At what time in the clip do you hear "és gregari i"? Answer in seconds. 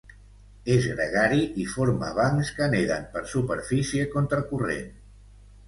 0.75-1.65